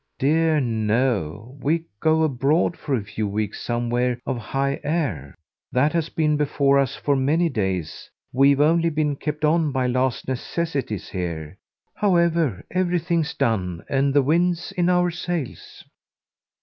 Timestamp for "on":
9.45-9.71